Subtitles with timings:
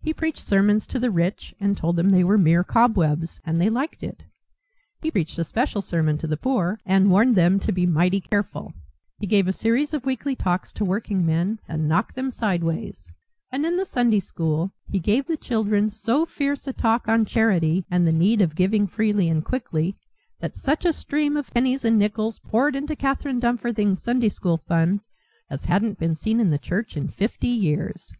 [0.00, 3.68] He preached sermons to the rich and told them they were mere cobwebs, and they
[3.68, 4.22] liked it;
[5.00, 8.72] he preached a special sermon to the poor and warned them to be mighty careful;
[9.18, 13.10] he gave a series of weekly talks to workingmen, and knocked them sideways;
[13.50, 17.84] and in the Sunday School he gave the children so fierce a talk on charity
[17.90, 19.96] and the need of giving freely and quickly,
[20.38, 25.00] that such a stream of pennies and nickels poured into Catherine Dumfarthing's Sunday School Fund
[25.50, 28.12] as hadn't been seen in the church in fifty years.